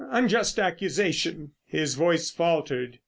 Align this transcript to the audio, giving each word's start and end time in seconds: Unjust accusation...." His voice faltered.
Unjust 0.09 0.57
accusation...." 0.57 1.51
His 1.67 1.93
voice 1.93 2.31
faltered. 2.31 2.97